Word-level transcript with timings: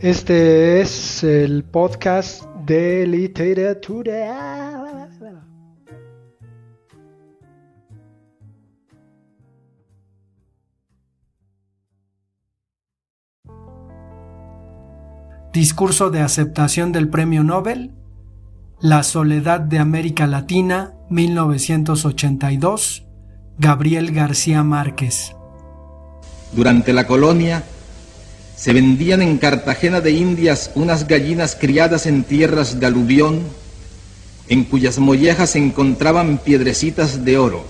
Este 0.00 0.82
es 0.82 1.24
el 1.24 1.64
podcast 1.64 2.44
de 2.66 3.06
literatura. 3.06 5.08
Discurso 15.54 16.10
de 16.10 16.20
aceptación 16.20 16.92
del 16.92 17.08
Premio 17.08 17.42
Nobel. 17.42 17.92
La 18.78 19.02
soledad 19.02 19.60
de 19.60 19.78
América 19.78 20.26
Latina, 20.26 20.92
1982. 21.08 23.06
Gabriel 23.58 24.12
García 24.12 24.62
Márquez. 24.62 25.34
Durante 26.52 26.92
la 26.92 27.06
colonia, 27.06 27.64
se 28.56 28.72
vendían 28.72 29.20
en 29.20 29.36
Cartagena 29.36 30.00
de 30.00 30.12
Indias 30.12 30.70
unas 30.74 31.06
gallinas 31.06 31.56
criadas 31.60 32.06
en 32.06 32.24
tierras 32.24 32.80
de 32.80 32.86
aluvión, 32.86 33.42
en 34.48 34.64
cuyas 34.64 34.98
mollejas 34.98 35.50
se 35.50 35.58
encontraban 35.58 36.38
piedrecitas 36.38 37.24
de 37.24 37.36
oro. 37.36 37.64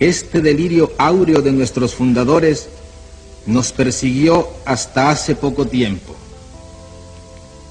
Este 0.00 0.40
delirio 0.40 0.92
áureo 0.98 1.40
de 1.40 1.52
nuestros 1.52 1.94
fundadores 1.94 2.68
nos 3.46 3.72
persiguió 3.72 4.48
hasta 4.64 5.10
hace 5.10 5.36
poco 5.36 5.66
tiempo. 5.66 6.16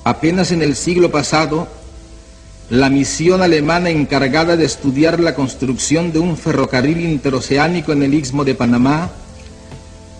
Apenas 0.05 0.52
en 0.52 0.61
el 0.61 0.75
siglo 0.75 1.11
pasado, 1.11 1.67
la 2.69 2.89
misión 2.89 3.41
alemana 3.41 3.89
encargada 3.89 4.55
de 4.55 4.63
estudiar 4.63 5.19
la 5.19 5.36
construcción 5.36 6.13
de 6.13 6.19
un 6.19 6.38
ferrocarril 6.38 7.02
interoceánico 7.02 7.91
en 7.91 8.03
el 8.03 8.13
istmo 8.13 8.45
de 8.45 8.55
Panamá 8.55 9.11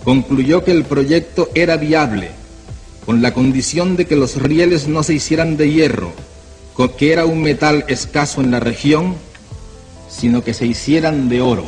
concluyó 0.04 0.64
que 0.64 0.72
el 0.72 0.84
proyecto 0.84 1.50
era 1.56 1.78
viable, 1.78 2.32
con 3.06 3.22
la 3.22 3.34
condición 3.34 3.96
de 3.96 4.06
que 4.06 4.16
los 4.16 4.42
rieles 4.42 4.88
no 4.88 5.04
se 5.04 5.14
hicieran 5.14 5.58
de 5.58 5.72
hierro, 5.72 6.14
que 6.90 7.14
era 7.14 7.26
un 7.26 7.42
metal 7.42 7.86
escaso 7.88 8.42
en 8.42 8.52
la 8.52 8.60
región, 8.60 9.16
sino 10.10 10.44
que 10.44 10.54
se 10.54 10.66
hicieran 10.66 11.30
de 11.30 11.42
oro. 11.42 11.66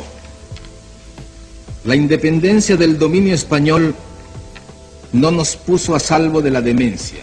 La 1.84 1.94
independencia 1.94 2.76
del 2.76 2.98
dominio 2.98 3.34
español 3.34 3.94
no 5.12 5.30
nos 5.30 5.56
puso 5.56 5.94
a 5.94 6.00
salvo 6.00 6.42
de 6.42 6.50
la 6.50 6.60
demencia. 6.60 7.20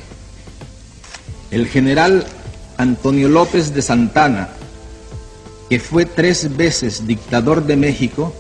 El 1.50 1.68
general 1.68 2.26
Antonio 2.78 3.28
López 3.28 3.74
de 3.74 3.82
Santana, 3.82 4.50
que 5.70 5.80
fue 5.80 6.06
tres 6.06 6.56
veces 6.56 7.06
dictador 7.08 7.66
de 7.66 7.76
México, 7.76 8.34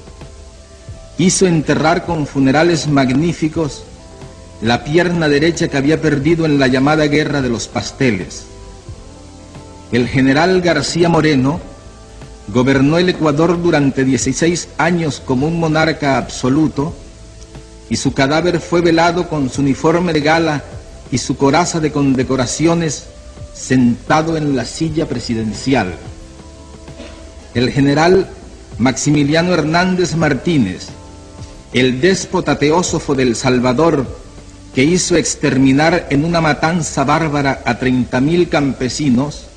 hizo 1.25 1.45
enterrar 1.45 2.05
con 2.05 2.25
funerales 2.25 2.87
magníficos 2.87 3.83
la 4.61 4.83
pierna 4.83 5.27
derecha 5.27 5.67
que 5.67 5.77
había 5.77 6.01
perdido 6.01 6.45
en 6.45 6.59
la 6.59 6.67
llamada 6.67 7.05
Guerra 7.07 7.41
de 7.41 7.49
los 7.49 7.67
Pasteles. 7.67 8.45
El 9.91 10.07
general 10.07 10.61
García 10.61 11.09
Moreno 11.09 11.59
gobernó 12.47 12.97
el 12.97 13.09
Ecuador 13.09 13.61
durante 13.61 14.03
16 14.03 14.69
años 14.77 15.21
como 15.23 15.47
un 15.47 15.59
monarca 15.59 16.17
absoluto 16.17 16.93
y 17.89 17.97
su 17.97 18.13
cadáver 18.13 18.59
fue 18.59 18.81
velado 18.81 19.27
con 19.27 19.49
su 19.49 19.61
uniforme 19.61 20.13
de 20.13 20.21
gala 20.21 20.63
y 21.11 21.17
su 21.17 21.37
coraza 21.37 21.79
de 21.79 21.91
condecoraciones 21.91 23.05
sentado 23.53 24.37
en 24.37 24.55
la 24.55 24.65
silla 24.65 25.07
presidencial. 25.07 25.93
El 27.53 27.69
general 27.69 28.29
Maximiliano 28.77 29.53
Hernández 29.53 30.15
Martínez, 30.15 30.87
el 31.73 32.01
déspota 32.01 32.59
teósofo 32.59 33.15
del 33.15 33.35
Salvador, 33.35 34.05
que 34.75 34.83
hizo 34.83 35.15
exterminar 35.15 36.07
en 36.09 36.25
una 36.25 36.41
matanza 36.41 37.03
bárbara 37.03 37.61
a 37.65 37.79
30.000 37.79 38.49
campesinos, 38.49 39.47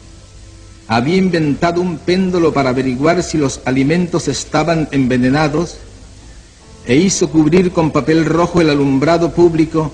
había 0.87 1.17
inventado 1.17 1.81
un 1.81 1.99
péndulo 1.99 2.53
para 2.53 2.71
averiguar 2.71 3.23
si 3.23 3.39
los 3.39 3.61
alimentos 3.65 4.29
estaban 4.29 4.89
envenenados 4.93 5.79
e 6.87 6.97
hizo 6.97 7.31
cubrir 7.31 7.73
con 7.73 7.91
papel 7.91 8.27
rojo 8.27 8.61
el 8.61 8.71
alumbrado 8.71 9.33
público 9.33 9.93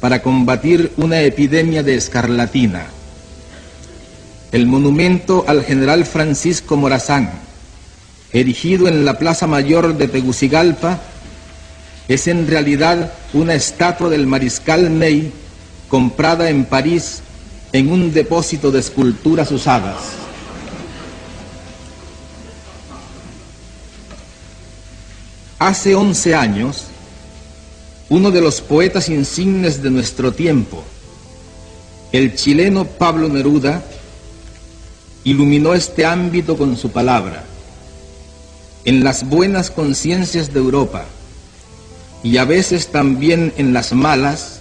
para 0.00 0.22
combatir 0.22 0.92
una 0.96 1.22
epidemia 1.22 1.82
de 1.82 1.94
escarlatina. 1.94 2.86
El 4.52 4.66
monumento 4.66 5.44
al 5.48 5.64
general 5.64 6.04
Francisco 6.04 6.76
Morazán, 6.76 7.30
erigido 8.32 8.86
en 8.88 9.04
la 9.04 9.18
Plaza 9.18 9.46
Mayor 9.46 9.96
de 9.96 10.08
Tegucigalpa, 10.08 11.00
es 12.08 12.26
en 12.26 12.46
realidad 12.46 13.12
una 13.34 13.54
estatua 13.54 14.08
del 14.08 14.26
mariscal 14.26 14.98
Ney 14.98 15.30
comprada 15.88 16.48
en 16.48 16.64
París 16.64 17.20
en 17.72 17.92
un 17.92 18.12
depósito 18.14 18.70
de 18.70 18.80
esculturas 18.80 19.52
usadas. 19.52 19.96
Hace 25.58 25.94
11 25.94 26.34
años, 26.34 26.84
uno 28.08 28.30
de 28.30 28.40
los 28.40 28.62
poetas 28.62 29.10
insignes 29.10 29.82
de 29.82 29.90
nuestro 29.90 30.32
tiempo, 30.32 30.82
el 32.12 32.36
chileno 32.36 32.86
Pablo 32.86 33.28
Neruda, 33.28 33.82
iluminó 35.24 35.74
este 35.74 36.06
ámbito 36.06 36.56
con 36.56 36.76
su 36.76 36.90
palabra. 36.90 37.44
En 38.86 39.04
las 39.04 39.28
buenas 39.28 39.70
conciencias 39.70 40.54
de 40.54 40.60
Europa, 40.60 41.04
y 42.22 42.36
a 42.38 42.44
veces 42.44 42.88
también 42.88 43.52
en 43.56 43.72
las 43.72 43.92
malas, 43.92 44.60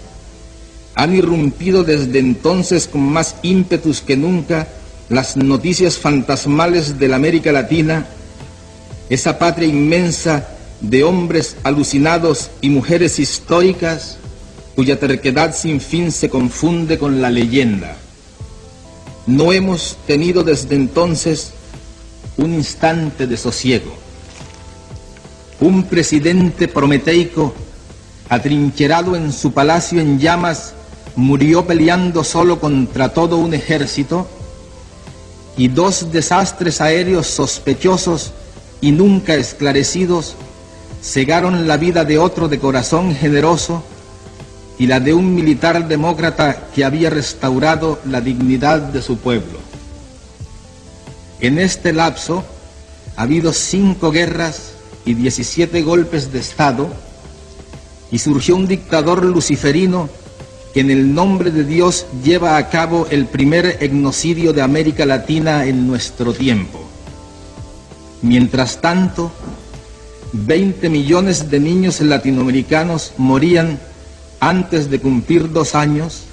han 0.96 1.16
irrumpido 1.16 1.84
desde 1.84 2.20
entonces 2.20 2.88
con 2.88 3.02
más 3.02 3.36
ímpetus 3.44 4.02
que 4.02 4.18
nunca 4.18 4.68
las 5.10 5.38
noticias 5.38 5.98
fantasmales 5.98 7.00
de 7.00 7.08
la 7.08 7.16
América 7.16 7.52
Latina, 7.52 8.08
esa 9.10 9.40
patria 9.40 9.68
inmensa 9.68 10.50
de 10.82 11.04
hombres 11.04 11.56
alucinados 11.64 12.50
y 12.62 12.70
mujeres 12.70 13.20
históricas 13.20 14.18
cuya 14.76 15.00
terquedad 15.00 15.56
sin 15.56 15.82
fin 15.82 16.12
se 16.12 16.30
confunde 16.30 16.98
con 17.00 17.22
la 17.22 17.32
leyenda. 17.32 17.96
No 19.26 19.52
hemos 19.52 19.98
tenido 20.06 20.44
desde 20.44 20.76
entonces 20.76 21.54
un 22.38 22.54
instante 22.54 23.26
de 23.26 23.38
sosiego 23.38 24.07
un 25.60 25.84
presidente 25.84 26.68
prometeico, 26.68 27.54
atrincherado 28.30 29.16
en 29.16 29.32
su 29.32 29.54
palacio 29.54 30.00
en 30.00 30.20
llamas, 30.20 30.74
murió 31.16 31.66
peleando 31.66 32.24
solo 32.24 32.60
contra 32.60 33.10
todo 33.10 33.38
un 33.38 33.54
ejército, 33.54 34.28
y 35.58 35.70
dos 35.70 36.12
desastres 36.12 36.82
aéreos 36.82 37.26
sospechosos 37.28 38.32
y 38.80 38.92
nunca 38.92 39.34
esclarecidos 39.34 40.36
cegaron 41.02 41.68
la 41.68 41.78
vida 41.78 42.06
de 42.06 42.20
otro 42.20 42.48
de 42.48 42.60
corazón 42.60 43.16
generoso 43.16 43.84
y 44.78 44.86
la 44.86 45.00
de 45.00 45.16
un 45.16 45.34
militar 45.34 45.88
demócrata 45.88 46.68
que 46.76 46.86
había 46.86 47.10
restaurado 47.10 48.00
la 48.06 48.22
dignidad 48.22 48.80
de 48.80 49.02
su 49.02 49.18
pueblo. 49.18 49.58
En 51.40 51.58
este 51.58 51.92
lapso 51.92 52.44
ha 53.16 53.24
habido 53.24 53.52
cinco 53.52 54.12
guerras 54.12 54.74
y 55.08 55.14
17 55.14 55.82
golpes 55.84 56.32
de 56.34 56.40
Estado, 56.40 56.90
y 58.12 58.20
surgió 58.20 58.56
un 58.56 58.68
dictador 58.68 59.24
luciferino 59.24 60.10
que 60.74 60.82
en 60.82 60.92
el 60.92 61.14
nombre 61.16 61.50
de 61.50 61.64
Dios 61.64 62.06
lleva 62.24 62.58
a 62.58 62.70
cabo 62.70 63.08
el 63.10 63.26
primer 63.26 63.78
etnocidio 63.80 64.52
de 64.54 64.62
América 64.62 65.06
Latina 65.06 65.66
en 65.66 65.88
nuestro 65.88 66.34
tiempo. 66.34 66.80
Mientras 68.22 68.82
tanto, 68.82 69.32
20 70.34 70.90
millones 70.90 71.50
de 71.50 71.60
niños 71.62 72.02
latinoamericanos 72.02 73.14
morían 73.18 73.80
antes 74.42 74.90
de 74.90 75.00
cumplir 75.00 75.52
dos 75.52 75.74
años, 75.74 76.24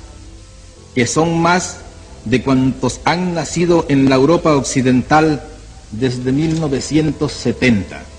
que 0.97 1.07
son 1.07 1.41
más 1.41 1.79
de 2.25 2.43
cuantos 2.43 3.01
han 3.05 3.35
nacido 3.35 3.87
en 3.89 4.09
la 4.09 4.17
Europa 4.17 4.57
occidental 4.57 5.45
desde 5.93 6.33
1970. 6.33 8.14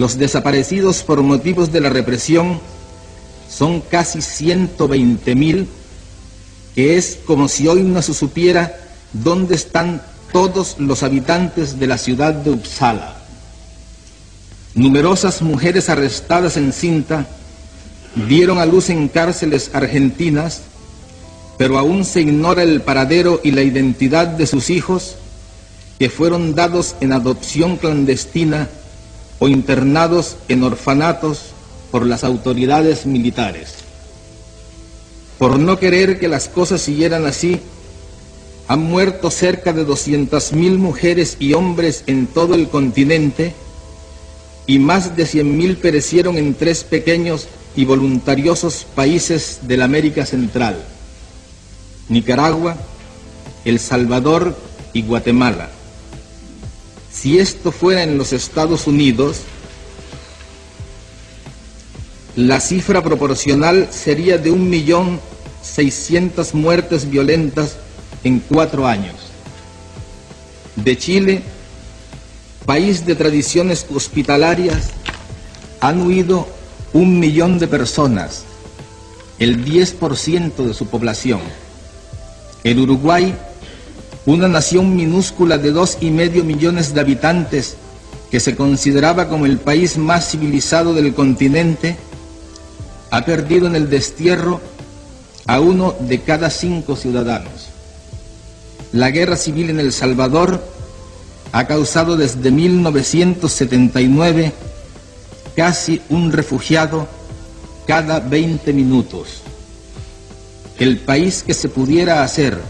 Los 0.00 0.16
desaparecidos 0.16 1.02
por 1.02 1.20
motivos 1.20 1.72
de 1.72 1.82
la 1.82 1.90
represión 1.90 2.58
son 3.50 3.82
casi 3.82 4.22
120 4.22 5.34
mil, 5.34 5.68
que 6.74 6.96
es 6.96 7.18
como 7.26 7.48
si 7.48 7.68
hoy 7.68 7.82
no 7.82 8.00
se 8.00 8.14
supiera 8.14 8.80
dónde 9.12 9.56
están 9.56 10.00
todos 10.32 10.76
los 10.78 11.02
habitantes 11.02 11.78
de 11.78 11.86
la 11.86 11.98
ciudad 11.98 12.32
de 12.32 12.50
Uppsala. 12.50 13.14
Numerosas 14.74 15.42
mujeres 15.42 15.90
arrestadas 15.90 16.56
en 16.56 16.72
cinta 16.72 17.26
dieron 18.26 18.56
a 18.56 18.64
luz 18.64 18.88
en 18.88 19.06
cárceles 19.06 19.70
argentinas, 19.74 20.62
pero 21.58 21.76
aún 21.76 22.06
se 22.06 22.22
ignora 22.22 22.62
el 22.62 22.80
paradero 22.80 23.38
y 23.44 23.50
la 23.50 23.60
identidad 23.60 24.28
de 24.28 24.46
sus 24.46 24.70
hijos 24.70 25.16
que 25.98 26.08
fueron 26.08 26.54
dados 26.54 26.96
en 27.02 27.12
adopción 27.12 27.76
clandestina 27.76 28.70
o 29.40 29.48
internados 29.48 30.36
en 30.48 30.62
orfanatos 30.62 31.46
por 31.90 32.06
las 32.06 32.22
autoridades 32.22 33.06
militares. 33.06 33.74
por 35.38 35.58
no 35.58 35.78
querer 35.78 36.20
que 36.20 36.28
las 36.28 36.48
cosas 36.48 36.82
siguieran 36.82 37.24
así, 37.24 37.60
han 38.68 38.82
muerto 38.82 39.30
cerca 39.30 39.72
de 39.72 39.86
200.000 39.86 40.76
mujeres 40.76 41.38
y 41.40 41.54
hombres 41.54 42.04
en 42.06 42.26
todo 42.26 42.54
el 42.54 42.68
continente 42.68 43.54
y 44.66 44.78
más 44.78 45.16
de 45.16 45.24
100.000 45.24 45.78
perecieron 45.78 46.36
en 46.36 46.52
tres 46.52 46.84
pequeños 46.84 47.48
y 47.74 47.86
voluntariosos 47.86 48.86
países 48.94 49.60
de 49.62 49.78
la 49.78 49.86
América 49.86 50.26
Central, 50.26 50.76
Nicaragua, 52.10 52.76
El 53.64 53.78
Salvador 53.78 54.54
y 54.92 55.02
Guatemala. 55.02 55.70
Si 57.12 57.38
esto 57.38 57.72
fuera 57.72 58.02
en 58.02 58.16
los 58.18 58.32
Estados 58.32 58.86
Unidos, 58.86 59.42
la 62.36 62.60
cifra 62.60 63.02
proporcional 63.02 63.88
sería 63.90 64.38
de 64.38 64.50
un 64.50 64.70
millón 64.70 65.20
seiscientas 65.62 66.54
muertes 66.54 67.10
violentas 67.10 67.76
en 68.24 68.38
cuatro 68.40 68.86
años. 68.86 69.16
De 70.76 70.96
Chile, 70.96 71.42
país 72.64 73.04
de 73.04 73.16
tradiciones 73.16 73.86
hospitalarias, 73.92 74.90
han 75.80 76.00
huido 76.02 76.46
un 76.92 77.18
millón 77.18 77.58
de 77.58 77.68
personas, 77.68 78.44
el 79.38 79.64
10% 79.64 80.54
de 80.54 80.74
su 80.74 80.86
población. 80.86 81.40
El 82.62 82.78
Uruguay, 82.78 83.34
una 84.26 84.48
nación 84.48 84.94
minúscula 84.94 85.56
de 85.58 85.72
dos 85.72 85.98
y 86.00 86.10
medio 86.10 86.44
millones 86.44 86.94
de 86.94 87.00
habitantes 87.00 87.76
que 88.30 88.40
se 88.40 88.54
consideraba 88.54 89.28
como 89.28 89.46
el 89.46 89.58
país 89.58 89.98
más 89.98 90.30
civilizado 90.30 90.94
del 90.94 91.14
continente, 91.14 91.96
ha 93.10 93.24
perdido 93.24 93.66
en 93.66 93.74
el 93.74 93.90
destierro 93.90 94.60
a 95.46 95.58
uno 95.60 95.96
de 95.98 96.20
cada 96.20 96.50
cinco 96.50 96.94
ciudadanos. 96.94 97.70
La 98.92 99.10
guerra 99.10 99.36
civil 99.36 99.70
en 99.70 99.80
El 99.80 99.92
Salvador 99.92 100.64
ha 101.52 101.66
causado 101.66 102.16
desde 102.16 102.52
1979 102.52 104.52
casi 105.56 106.00
un 106.08 106.30
refugiado 106.30 107.08
cada 107.86 108.20
20 108.20 108.72
minutos. 108.72 109.40
El 110.78 110.98
país 110.98 111.42
que 111.44 111.54
se 111.54 111.68
pudiera 111.68 112.22
hacer 112.22 112.60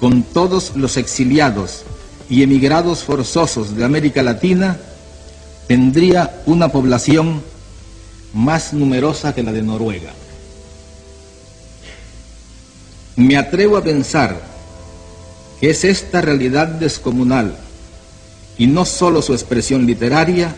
con 0.00 0.22
todos 0.22 0.76
los 0.76 0.96
exiliados 0.96 1.82
y 2.30 2.42
emigrados 2.42 3.02
forzosos 3.02 3.76
de 3.76 3.84
América 3.84 4.22
Latina 4.22 4.78
tendría 5.66 6.42
una 6.46 6.68
población 6.68 7.42
más 8.34 8.72
numerosa 8.72 9.34
que 9.34 9.42
la 9.42 9.52
de 9.52 9.62
Noruega. 9.62 10.12
Me 13.16 13.36
atrevo 13.36 13.76
a 13.76 13.82
pensar 13.82 14.40
que 15.60 15.70
es 15.70 15.84
esta 15.84 16.20
realidad 16.20 16.68
descomunal 16.68 17.56
y 18.56 18.66
no 18.66 18.84
solo 18.84 19.22
su 19.22 19.32
expresión 19.32 19.86
literaria 19.86 20.54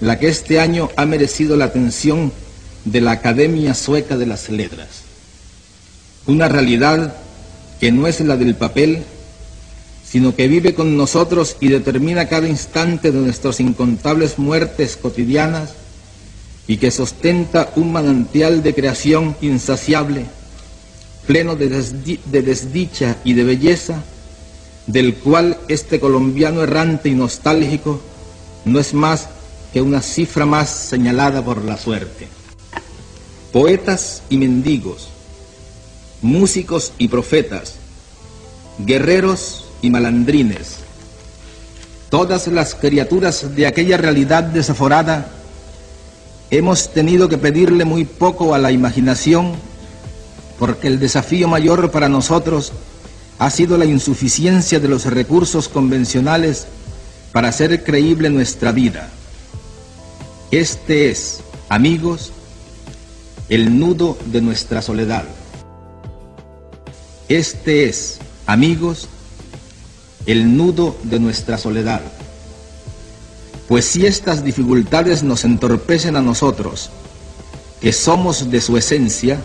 la 0.00 0.18
que 0.18 0.28
este 0.28 0.60
año 0.60 0.90
ha 0.96 1.06
merecido 1.06 1.56
la 1.56 1.66
atención 1.66 2.32
de 2.84 3.00
la 3.00 3.12
Academia 3.12 3.74
Sueca 3.74 4.16
de 4.16 4.26
las 4.26 4.50
Letras. 4.50 4.88
Una 6.26 6.48
realidad 6.48 7.16
que 7.80 7.92
no 7.92 8.06
es 8.06 8.20
la 8.20 8.36
del 8.36 8.54
papel, 8.54 9.02
sino 10.14 10.34
que 10.34 10.46
vive 10.46 10.74
con 10.74 10.96
nosotros 10.96 11.56
y 11.60 11.68
determina 11.68 12.28
cada 12.28 12.48
instante 12.48 13.10
de 13.10 13.18
nuestras 13.18 13.58
incontables 13.58 14.38
muertes 14.38 14.96
cotidianas 14.96 15.74
y 16.66 16.76
que 16.76 16.90
sostenta 16.90 17.72
un 17.76 17.92
manantial 17.92 18.62
de 18.62 18.74
creación 18.74 19.36
insaciable, 19.40 20.26
pleno 21.26 21.56
de, 21.56 21.68
desdicha 21.68 23.16
y 23.24 23.34
de 23.34 23.44
belleza, 23.44 24.02
del 24.86 25.16
cual 25.16 25.58
este 25.68 25.98
colombiano 25.98 26.62
errante 26.62 27.08
y 27.08 27.14
nostálgico 27.14 28.00
no 28.64 28.78
es 28.78 28.94
más 28.94 29.28
que 29.72 29.82
una 29.82 30.00
cifra 30.00 30.46
más 30.46 30.70
señalada 30.70 31.44
por 31.44 31.64
la 31.64 31.76
suerte. 31.76 32.28
Poetas 33.52 34.22
y 34.30 34.36
mendigos, 34.38 35.08
músicos 36.24 36.92
y 36.98 37.06
profetas, 37.06 37.76
guerreros 38.78 39.66
y 39.82 39.90
malandrines, 39.90 40.78
todas 42.10 42.48
las 42.48 42.74
criaturas 42.74 43.54
de 43.54 43.66
aquella 43.68 43.96
realidad 43.96 44.42
desaforada 44.42 45.30
Hemos 46.50 46.92
tenido 46.92 47.28
que 47.28 47.36
pedirle 47.36 47.84
muy 47.84 48.04
poco 48.04 48.54
a 48.54 48.58
la 48.58 48.70
imaginación 48.70 49.54
porque 50.56 50.86
el 50.86 51.00
desafío 51.00 51.48
mayor 51.48 51.90
para 51.90 52.08
nosotros 52.08 52.72
ha 53.40 53.50
sido 53.50 53.76
la 53.76 53.86
insuficiencia 53.86 54.78
de 54.78 54.86
los 54.86 55.06
recursos 55.06 55.68
convencionales 55.68 56.66
para 57.32 57.48
hacer 57.48 57.82
creíble 57.82 58.30
nuestra 58.30 58.70
vida. 58.70 59.08
Este 60.52 61.10
es, 61.10 61.40
amigos, 61.68 62.30
el 63.48 63.76
nudo 63.76 64.16
de 64.26 64.40
nuestra 64.40 64.80
soledad. 64.80 65.24
Este 67.28 67.88
es, 67.88 68.18
amigos, 68.44 69.08
el 70.26 70.58
nudo 70.58 70.94
de 71.04 71.18
nuestra 71.18 71.56
soledad. 71.56 72.02
Pues 73.66 73.86
si 73.86 74.04
estas 74.04 74.44
dificultades 74.44 75.22
nos 75.22 75.44
entorpecen 75.44 76.16
a 76.16 76.20
nosotros, 76.20 76.90
que 77.80 77.94
somos 77.94 78.50
de 78.50 78.60
su 78.60 78.76
esencia, 78.76 79.42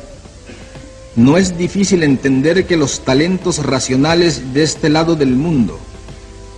no 1.15 1.37
es 1.37 1.57
difícil 1.57 2.03
entender 2.03 2.67
que 2.67 2.75
los 2.75 2.99
talentos 3.05 3.65
racionales 3.65 4.53
de 4.53 4.63
este 4.63 4.89
lado 4.89 5.15
del 5.15 5.37
mundo, 5.37 5.79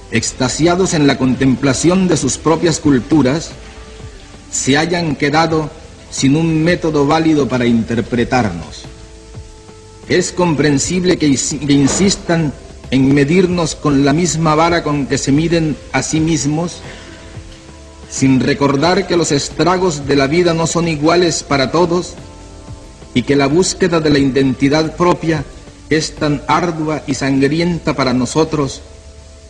extasiados 0.09 0.95
en 0.95 1.05
la 1.05 1.19
contemplación 1.19 2.07
de 2.07 2.17
sus 2.17 2.39
propias 2.39 2.79
culturas, 2.79 3.51
se 4.51 4.75
hayan 4.75 5.15
quedado 5.15 5.69
sin 6.09 6.35
un 6.35 6.63
método 6.63 7.05
válido 7.05 7.47
para 7.47 7.67
interpretarnos. 7.67 8.90
Es 10.11 10.33
comprensible 10.33 11.15
que, 11.15 11.27
insistan 11.27 12.51
en 12.89 13.13
medirnos 13.13 13.75
con 13.75 14.03
la 14.03 14.11
misma 14.11 14.55
vara 14.55 14.83
con 14.83 15.07
que 15.07 15.17
se 15.17 15.31
miden 15.31 15.77
a 15.93 16.03
sí 16.03 16.19
mismos 16.19 16.81
sin 18.09 18.41
recordar 18.41 19.07
que 19.07 19.15
los 19.15 19.31
estragos 19.31 20.05
de 20.07 20.17
la 20.17 20.27
vida 20.27 20.53
no 20.53 20.67
son 20.67 20.89
iguales 20.89 21.43
para 21.43 21.71
todos 21.71 22.15
y 23.13 23.21
que 23.21 23.37
la 23.37 23.47
búsqueda 23.47 24.01
de 24.01 24.09
la 24.09 24.19
identidad 24.19 24.97
propia 24.97 25.45
es 25.89 26.13
tan 26.15 26.43
ardua 26.45 27.03
y 27.07 27.13
sangrienta 27.13 27.93
para 27.93 28.13
nosotros 28.13 28.81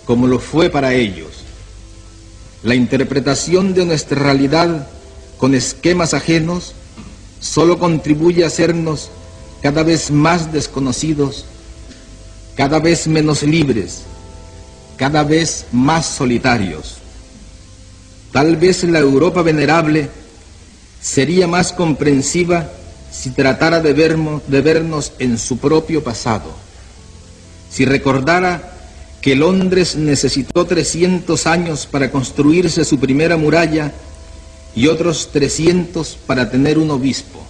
como 0.06 0.28
lo 0.28 0.38
fue 0.38 0.70
para 0.70 0.94
ellos. 0.94 1.44
La 2.62 2.76
interpretación 2.76 3.74
de 3.74 3.86
nuestra 3.86 4.22
realidad 4.22 4.88
con 5.40 5.56
esquemas 5.56 6.14
ajenos 6.14 6.74
solo 7.40 7.80
contribuye 7.80 8.44
a 8.44 8.48
hacernos 8.48 9.10
cada 9.62 9.84
vez 9.84 10.12
más 10.12 10.52
desconocidos, 10.52 11.46
cada 12.56 12.80
vez 12.80 13.08
menos 13.08 13.44
libres, 13.44 14.02
cada 14.98 15.24
vez 15.24 15.66
más 15.72 16.06
solitarios. 16.06 16.98
Tal 18.32 18.56
vez 18.58 18.84
la 18.84 19.00
Europa 19.00 19.42
venerable 19.42 20.10
sería 21.02 21.48
más 21.48 21.74
comprensiva 21.74 22.70
si 23.12 23.32
tratara 23.32 23.82
de, 23.82 23.94
de 23.94 24.62
vernos 24.62 25.14
en 25.20 25.38
su 25.38 25.58
propio 25.58 26.04
pasado, 26.04 26.54
si 27.70 27.86
recordara 27.86 28.72
que 29.22 29.36
Londres 29.36 29.96
necesitó 29.96 30.66
300 30.66 31.46
años 31.46 31.86
para 31.86 32.10
construirse 32.10 32.84
su 32.86 33.00
primera 33.00 33.38
muralla 33.38 33.92
y 34.76 34.88
otros 34.88 35.30
300 35.32 36.18
para 36.26 36.50
tener 36.50 36.78
un 36.78 36.90
obispo, 36.90 37.46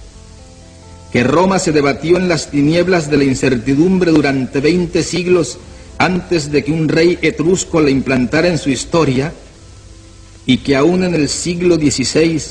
que 1.12 1.24
Roma 1.24 1.60
se 1.60 1.72
debatió 1.72 2.18
en 2.18 2.30
las 2.30 2.50
tinieblas 2.52 3.10
de 3.10 3.18
la 3.18 3.24
incertidumbre 3.26 4.12
durante 4.12 4.62
20 4.62 5.04
siglos 5.04 5.58
antes 5.98 6.52
de 6.52 6.64
que 6.64 6.72
un 6.72 6.88
rey 6.88 7.20
etrusco 7.22 7.82
la 7.82 7.90
implantara 7.90 8.48
en 8.48 8.58
su 8.58 8.70
historia, 8.70 9.34
y 10.46 10.58
que 10.58 10.76
aún 10.76 11.04
en 11.04 11.14
el 11.14 11.30
siglo 11.30 11.76
XVI 11.76 12.42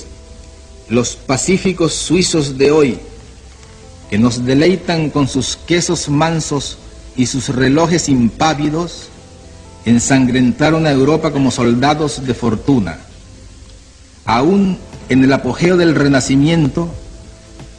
los 0.88 1.16
pacíficos 1.16 1.94
suizos 1.94 2.58
de 2.58 2.70
hoy, 2.70 2.98
que 4.08 4.18
nos 4.18 4.44
deleitan 4.44 5.10
con 5.10 5.28
sus 5.28 5.56
quesos 5.56 6.08
mansos 6.08 6.78
y 7.16 7.26
sus 7.26 7.48
relojes 7.48 8.08
impávidos, 8.08 9.08
ensangrentaron 9.84 10.86
a 10.86 10.90
Europa 10.90 11.32
como 11.32 11.50
soldados 11.50 12.26
de 12.26 12.34
fortuna. 12.34 12.98
Aún 14.24 14.78
en 15.08 15.24
el 15.24 15.32
apogeo 15.32 15.76
del 15.76 15.94
Renacimiento, 15.94 16.90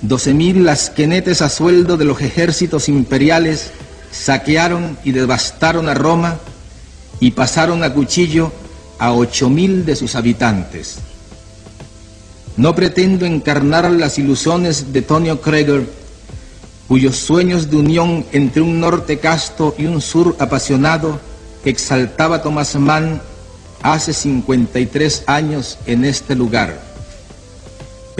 doce 0.01 0.34
mil 0.34 0.63
lasquenetes 0.63 1.41
a 1.41 1.50
sueldo 1.50 1.98
de 1.98 2.05
los 2.05 2.22
ejércitos 2.22 2.89
imperiales 2.89 3.72
saquearon 4.12 4.98
y 5.03 5.12
devastaron 5.12 5.88
a 5.88 5.93
Roma 5.93 6.38
y 7.20 7.31
pasaron 7.31 7.84
a 7.84 7.93
cuchillo 7.93 8.51
a 9.00 9.13
ocho 9.13 9.50
mil 9.50 9.86
de 9.86 9.96
sus 9.96 10.15
habitantes. 10.15 10.98
No 12.58 12.75
pretendo 12.75 13.25
encarnar 13.25 13.89
las 13.91 14.17
ilusiones 14.17 14.91
de 14.91 15.01
Tonio 15.01 15.41
Kreger 15.41 15.88
cuyos 16.88 17.15
sueños 17.15 17.70
de 17.72 17.77
unión 17.77 18.25
entre 18.34 18.62
un 18.62 18.81
norte 18.81 19.20
casto 19.20 19.74
y 19.77 19.86
un 19.86 20.01
sur 20.01 20.36
apasionado 20.39 21.22
exaltaba 21.63 22.41
Thomas 22.41 22.75
Mann 22.75 23.22
hace 23.81 24.13
53 24.13 25.24
años 25.27 25.77
en 25.86 26.03
este 26.03 26.36
lugar. 26.36 26.90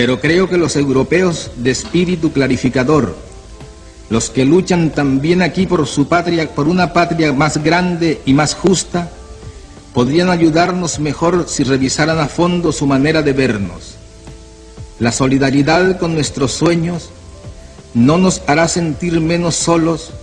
Pero 0.02 0.20
creo 0.20 0.50
que 0.50 0.58
los 0.58 0.78
europeos 0.78 1.52
de 1.58 1.70
espíritu 1.70 2.32
clarificador, 2.32 3.16
los 4.10 4.32
que 4.32 4.46
luchan 4.46 4.90
también 4.90 5.44
aquí 5.44 5.68
por 5.68 5.86
su 5.86 6.08
patria, 6.08 6.50
por 6.50 6.68
una 6.68 6.92
patria 6.92 7.32
más 7.34 7.64
grande 7.64 8.20
y 8.26 8.34
más 8.34 8.56
justa, 8.56 9.12
podrían 9.94 10.32
ayudarnos 10.32 10.98
mejor 10.98 11.46
si 11.48 11.64
revisaran 11.64 12.18
a 12.18 12.26
fondo 12.26 12.72
su 12.72 12.88
manera 12.88 13.22
de 13.22 13.34
vernos. 13.34 13.94
La 14.98 15.12
solidaridad 15.12 16.00
con 16.00 16.16
nuestros 16.16 16.52
sueños 16.52 17.12
no 17.94 18.18
nos 18.18 18.42
hará 18.48 18.68
sentir 18.68 19.22
menos 19.22 19.54
solos 19.54 20.14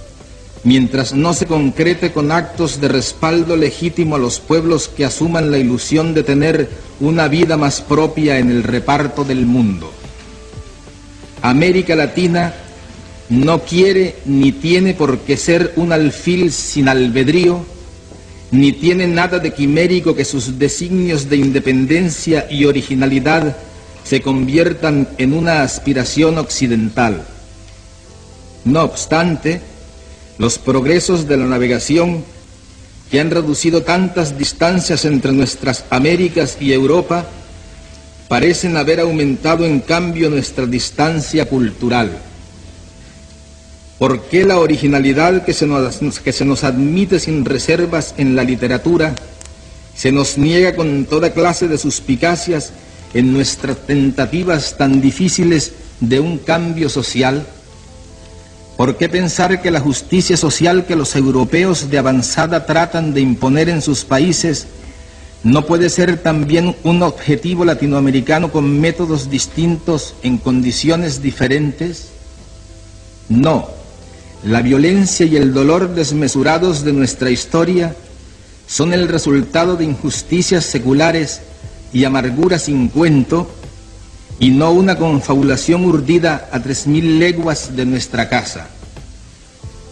mientras 0.68 1.14
no 1.14 1.32
se 1.32 1.46
concrete 1.46 2.12
con 2.12 2.30
actos 2.30 2.78
de 2.78 2.88
respaldo 2.88 3.56
legítimo 3.56 4.16
a 4.16 4.18
los 4.18 4.38
pueblos 4.38 4.88
que 4.88 5.06
asuman 5.06 5.50
la 5.50 5.56
ilusión 5.56 6.12
de 6.12 6.22
tener 6.22 6.68
una 7.00 7.26
vida 7.26 7.56
más 7.56 7.80
propia 7.80 8.38
en 8.38 8.50
el 8.50 8.62
reparto 8.62 9.24
del 9.24 9.46
mundo. 9.46 9.90
América 11.40 11.96
Latina 11.96 12.52
no 13.30 13.60
quiere 13.60 14.16
ni 14.26 14.52
tiene 14.52 14.92
por 14.92 15.20
qué 15.20 15.38
ser 15.38 15.72
un 15.76 15.90
alfil 15.90 16.52
sin 16.52 16.90
albedrío, 16.90 17.64
ni 18.50 18.72
tiene 18.72 19.06
nada 19.06 19.38
de 19.38 19.54
quimérico 19.54 20.14
que 20.14 20.26
sus 20.26 20.58
designios 20.58 21.30
de 21.30 21.36
independencia 21.36 22.46
y 22.50 22.66
originalidad 22.66 23.56
se 24.04 24.20
conviertan 24.20 25.08
en 25.16 25.32
una 25.32 25.62
aspiración 25.62 26.36
occidental. 26.36 27.26
No 28.66 28.82
obstante, 28.82 29.62
los 30.38 30.58
progresos 30.58 31.26
de 31.26 31.36
la 31.36 31.46
navegación 31.46 32.24
que 33.10 33.20
han 33.20 33.30
reducido 33.30 33.82
tantas 33.82 34.38
distancias 34.38 35.04
entre 35.04 35.32
nuestras 35.32 35.84
Américas 35.90 36.58
y 36.60 36.72
Europa 36.72 37.26
parecen 38.28 38.76
haber 38.76 39.00
aumentado 39.00 39.64
en 39.64 39.80
cambio 39.80 40.30
nuestra 40.30 40.66
distancia 40.66 41.48
cultural. 41.48 42.18
¿Por 43.98 44.22
qué 44.28 44.44
la 44.44 44.58
originalidad 44.58 45.44
que 45.44 45.52
se, 45.52 45.66
nos, 45.66 46.20
que 46.20 46.32
se 46.32 46.44
nos 46.44 46.62
admite 46.62 47.18
sin 47.18 47.44
reservas 47.44 48.14
en 48.16 48.36
la 48.36 48.44
literatura 48.44 49.14
se 49.96 50.12
nos 50.12 50.38
niega 50.38 50.76
con 50.76 51.06
toda 51.06 51.32
clase 51.32 51.66
de 51.66 51.78
suspicacias 51.78 52.72
en 53.12 53.32
nuestras 53.32 53.78
tentativas 53.86 54.76
tan 54.76 55.00
difíciles 55.00 55.72
de 55.98 56.20
un 56.20 56.38
cambio 56.38 56.88
social? 56.88 57.44
¿Por 58.78 58.96
qué 58.96 59.08
pensar 59.08 59.60
que 59.60 59.72
la 59.72 59.80
justicia 59.80 60.36
social 60.36 60.86
que 60.86 60.94
los 60.94 61.16
europeos 61.16 61.90
de 61.90 61.98
avanzada 61.98 62.64
tratan 62.64 63.12
de 63.12 63.20
imponer 63.20 63.68
en 63.68 63.82
sus 63.82 64.04
países 64.04 64.68
no 65.42 65.66
puede 65.66 65.90
ser 65.90 66.22
también 66.22 66.76
un 66.84 67.02
objetivo 67.02 67.64
latinoamericano 67.64 68.52
con 68.52 68.80
métodos 68.80 69.30
distintos 69.30 70.14
en 70.22 70.38
condiciones 70.38 71.20
diferentes? 71.20 72.10
No, 73.28 73.68
la 74.44 74.62
violencia 74.62 75.26
y 75.26 75.34
el 75.34 75.52
dolor 75.52 75.96
desmesurados 75.96 76.84
de 76.84 76.92
nuestra 76.92 77.30
historia 77.30 77.96
son 78.68 78.92
el 78.92 79.08
resultado 79.08 79.74
de 79.74 79.86
injusticias 79.86 80.64
seculares 80.64 81.40
y 81.92 82.04
amarguras 82.04 82.66
sin 82.66 82.86
cuento 82.90 83.50
y 84.40 84.50
no 84.50 84.70
una 84.70 84.96
confabulación 84.96 85.84
urdida 85.84 86.48
a 86.52 86.60
tres 86.60 86.86
mil 86.86 87.18
leguas 87.18 87.74
de 87.74 87.86
nuestra 87.86 88.28
casa. 88.28 88.68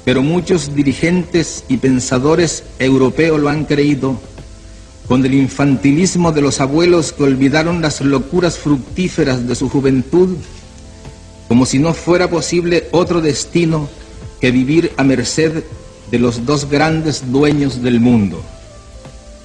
Pero 0.05 0.23
muchos 0.23 0.75
dirigentes 0.75 1.65
y 1.69 1.79
pensadores 1.79 2.63
europeos 2.79 3.41
lo 3.41 3.49
han 3.49 3.65
creído 3.65 4.21
con 5.09 5.25
el 5.25 5.35
infantilismo 5.35 6.33
de 6.33 6.43
los 6.43 6.61
abuelos 6.61 7.13
que 7.13 7.25
olvidaron 7.25 7.83
las 7.83 8.01
locuras 8.01 8.59
fructíferas 8.59 9.47
de 9.47 9.55
su 9.55 9.69
juventud, 9.69 10.37
como 11.49 11.67
si 11.67 11.79
no 11.79 11.95
fuera 11.95 12.29
posible 12.29 12.89
otro 12.93 13.21
destino 13.21 13.89
que 14.41 14.51
vivir 14.51 14.93
a 14.97 15.05
merced 15.05 15.65
de 16.11 16.19
los 16.19 16.45
dos 16.47 16.69
grandes 16.69 17.33
dueños 17.33 17.83
del 17.83 18.01
mundo. 18.01 18.43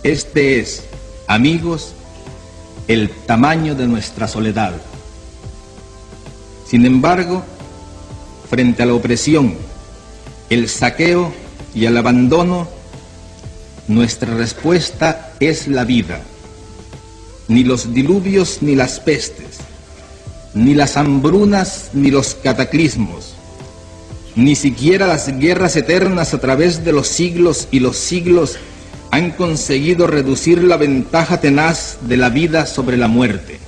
Este 0.03 0.60
es, 0.60 0.84
amigos, 1.27 1.93
el 2.88 3.10
tamaño 3.10 3.75
de 3.75 3.88
nuestra 3.88 4.27
soledad. 4.27 4.74
Sin 6.72 6.86
embargo, 6.86 7.44
frente 8.50 8.82
a 8.82 8.86
la 8.86 8.94
opresión, 8.94 9.56
el 10.50 10.70
saqueo 10.70 11.34
y 11.75 11.84
el 11.84 11.98
abandono, 11.98 12.66
nuestra 13.90 14.34
respuesta 14.36 15.34
es 15.42 15.68
la 15.68 15.84
vida. 15.84 16.22
Ni 17.50 17.66
los 17.66 17.94
diluvios 17.94 18.60
ni 18.62 18.75
las 18.75 19.01
pestes, 19.01 19.58
ni 20.54 20.74
las 20.74 20.96
hambrunas 20.96 21.90
ni 21.92 22.10
los 22.10 22.36
cataclismos, 22.36 23.34
ni 24.38 24.56
siquiera 24.56 25.08
las 25.08 25.28
guerras 25.40 25.75
eternas 25.75 26.34
a 26.34 26.40
través 26.40 26.86
de 26.86 26.94
los 26.94 27.10
siglos 27.10 27.68
y 27.72 27.82
los 27.82 27.98
siglos 27.98 28.56
han 29.10 29.32
conseguido 29.32 30.08
reducir 30.08 30.63
la 30.63 30.78
ventaja 30.78 31.42
tenaz 31.42 31.98
de 32.04 32.16
la 32.16 32.30
vida 32.30 32.66
sobre 32.66 32.96
la 32.96 33.10
muerte. 33.10 33.60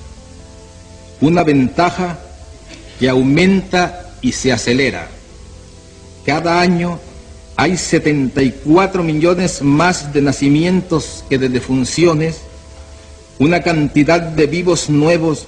Una 1.20 1.44
ventaja 1.44 2.23
que 2.98 3.08
aumenta 3.08 4.14
y 4.20 4.32
se 4.32 4.52
acelera. 4.52 5.08
Cada 6.24 6.60
año 6.60 6.98
hay 7.56 7.76
74 7.76 9.02
millones 9.02 9.62
más 9.62 10.12
de 10.12 10.22
nacimientos 10.22 11.24
que 11.28 11.38
de 11.38 11.48
defunciones, 11.48 12.38
una 13.38 13.62
cantidad 13.62 14.20
de 14.20 14.46
vivos 14.46 14.90
nuevos 14.90 15.46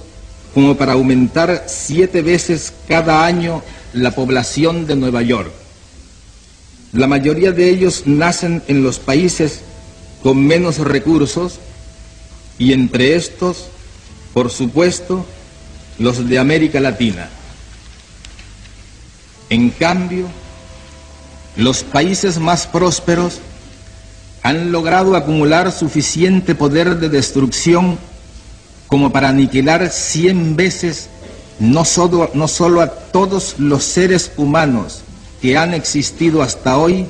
como 0.53 0.75
para 0.75 0.93
aumentar 0.93 1.65
siete 1.67 2.21
veces 2.21 2.73
cada 2.87 3.25
año 3.25 3.61
la 3.93 4.11
población 4.11 4.87
de 4.87 4.95
Nueva 4.95 5.21
York. 5.21 5.51
La 6.93 7.07
mayoría 7.07 7.51
de 7.51 7.69
ellos 7.69 8.03
nacen 8.05 8.63
en 8.67 8.83
los 8.83 8.99
países 8.99 9.61
con 10.23 10.45
menos 10.45 10.79
recursos 10.79 11.59
y 12.57 12.73
entre 12.73 13.15
estos, 13.15 13.67
por 14.33 14.49
supuesto, 14.49 15.25
los 15.99 16.27
de 16.27 16.39
América 16.39 16.79
Latina. 16.79 17.29
En 19.49 19.69
cambio, 19.69 20.27
los 21.55 21.83
países 21.83 22.39
más 22.39 22.67
prósperos 22.67 23.39
han 24.43 24.71
logrado 24.71 25.15
acumular 25.15 25.71
suficiente 25.71 26.55
poder 26.55 26.99
de 26.99 27.09
destrucción 27.09 27.97
como 28.87 29.11
para 29.11 29.29
aniquilar 29.29 29.89
cien 29.89 30.55
veces 30.55 31.09
no 31.59 31.85
solo, 31.85 32.29
no 32.33 32.47
solo 32.47 32.81
a 32.81 32.89
todos 32.89 33.55
los 33.57 33.83
seres 33.83 34.31
humanos 34.37 35.01
que 35.41 35.57
han 35.57 35.73
existido 35.73 36.41
hasta 36.41 36.77
hoy, 36.77 37.07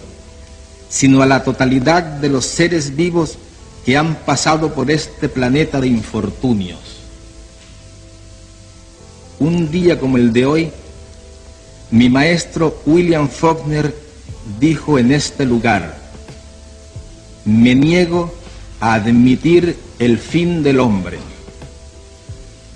sino 0.89 1.21
a 1.21 1.25
la 1.25 1.43
totalidad 1.43 2.03
de 2.03 2.29
los 2.29 2.45
seres 2.45 2.95
vivos 2.95 3.37
que 3.85 3.97
han 3.97 4.15
pasado 4.15 4.73
por 4.73 4.89
este 4.91 5.29
planeta 5.29 5.79
de 5.79 5.87
infortunios. 5.87 6.79
Un 9.39 9.69
día 9.69 9.99
como 9.99 10.17
el 10.17 10.33
de 10.33 10.45
hoy, 10.45 10.71
mi 11.91 12.09
maestro 12.09 12.81
William 12.85 13.29
Faulkner 13.29 13.93
dijo 14.59 14.99
en 14.99 15.11
este 15.11 15.45
lugar, 15.45 15.97
me 17.45 17.75
niego 17.75 18.33
a 18.79 18.95
admitir 18.95 19.77
el 19.99 20.17
fin 20.17 20.63
del 20.63 20.79
hombre. 20.79 21.17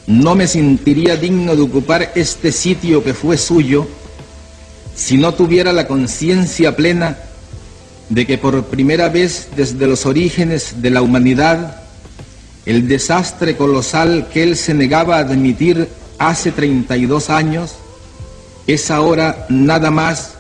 No 0.08 0.36
me 0.36 0.48
sentiría 0.48 1.16
digno 1.16 1.56
de 1.56 1.62
ocupar 1.62 2.12
este 2.16 2.52
sitio 2.52 3.04
que 3.04 3.14
fue 3.14 3.38
suyo 3.38 3.88
si 4.96 5.18
no 5.18 5.34
tuviera 5.34 5.74
la 5.74 5.88
conciencia 5.88 6.76
plena 6.76 7.18
de 8.10 8.26
que 8.26 8.38
por 8.38 8.66
primera 8.66 9.10
vez 9.10 9.50
desde 9.56 9.88
los 9.88 10.06
orígenes 10.06 10.82
de 10.82 10.90
la 10.90 11.02
humanidad, 11.02 11.82
el 12.66 12.88
desastre 12.88 13.56
colosal 13.56 14.28
que 14.34 14.44
él 14.44 14.58
se 14.58 14.74
negaba 14.74 15.18
a 15.18 15.20
admitir 15.20 15.88
hace 16.18 16.52
32 16.52 17.30
años 17.30 17.76
es 18.68 18.92
ahora 18.92 19.46
nada 19.50 19.92
más 19.92 20.34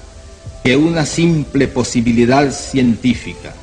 que 0.63 0.77
una 0.77 1.05
simple 1.05 1.67
posibilidad 1.67 2.51
científica. 2.51 3.53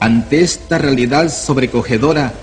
Ante 0.00 0.42
esta 0.42 0.78
realidad 0.78 1.32
sobrecogedora, 1.32 2.34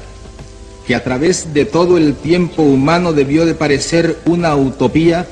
que 0.87 0.95
a 0.95 1.03
través 1.03 1.53
de 1.53 1.65
todo 1.65 1.97
el 1.97 2.15
tiempo 2.15 2.63
humano 2.63 3.13
debió 3.13 3.45
de 3.45 3.53
parecer 3.53 4.19
una 4.25 4.55
utopía, 4.55 5.27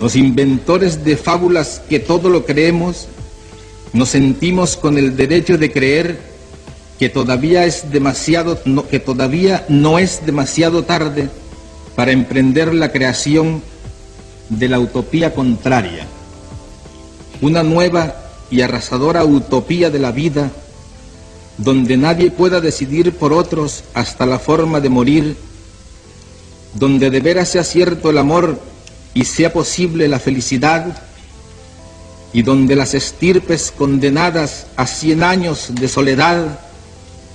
los 0.00 0.16
inventores 0.16 1.04
de 1.04 1.16
fábulas 1.16 1.82
que 1.88 2.00
todo 2.00 2.30
lo 2.30 2.46
creemos, 2.46 3.08
nos 3.92 4.10
sentimos 4.10 4.76
con 4.76 4.98
el 4.98 5.16
derecho 5.16 5.58
de 5.58 5.72
creer 5.72 6.18
que 6.98 7.08
todavía 7.10 7.66
es 7.66 7.90
demasiado, 7.90 8.58
que 8.90 9.00
todavía 9.00 9.66
no 9.68 9.98
es 9.98 10.24
demasiado 10.24 10.84
tarde 10.84 11.28
para 11.96 12.12
emprender 12.12 12.72
la 12.74 12.92
creación 12.92 13.62
de 14.50 14.68
la 14.68 14.78
utopía 14.78 15.34
contraria, 15.34 16.06
una 17.40 17.62
nueva 17.64 18.14
y 18.50 18.60
arrasadora 18.60 19.24
utopía 19.24 19.90
de 19.90 19.98
la 19.98 20.12
vida 20.12 20.50
donde 21.58 21.96
nadie 21.96 22.30
pueda 22.30 22.60
decidir 22.60 23.12
por 23.12 23.32
otros 23.32 23.84
hasta 23.94 24.26
la 24.26 24.38
forma 24.38 24.80
de 24.80 24.90
morir, 24.90 25.36
donde 26.74 27.10
de 27.10 27.20
veras 27.20 27.48
sea 27.48 27.64
cierto 27.64 28.10
el 28.10 28.18
amor 28.18 28.60
y 29.14 29.24
sea 29.24 29.52
posible 29.52 30.06
la 30.08 30.18
felicidad, 30.18 31.02
y 32.32 32.42
donde 32.42 32.76
las 32.76 32.92
estirpes 32.92 33.72
condenadas 33.74 34.66
a 34.76 34.86
cien 34.86 35.22
años 35.22 35.68
de 35.72 35.88
soledad 35.88 36.58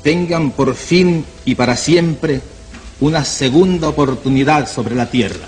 tengan 0.04 0.52
por 0.52 0.76
fin 0.76 1.26
y 1.44 1.56
para 1.56 1.76
siempre 1.76 2.42
una 3.02 3.26
segunda 3.26 3.90
oportunidad 3.90 4.70
sobre 4.70 4.96
la 4.96 5.10
tierra. 5.10 5.48